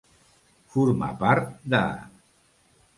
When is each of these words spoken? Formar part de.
Formar 0.77 1.11
part 1.21 1.47
de. 1.77 1.85